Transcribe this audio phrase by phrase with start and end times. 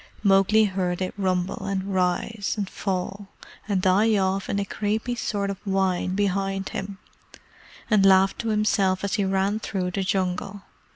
[0.23, 3.27] Mowgli heard it rumble, and rise, and fall,
[3.67, 6.97] and die off in a creepy sort of whine behind him,
[7.87, 10.63] and laughed to himself as he ran through the Jungle.